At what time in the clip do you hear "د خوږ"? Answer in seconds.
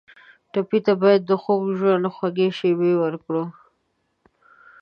1.25-1.63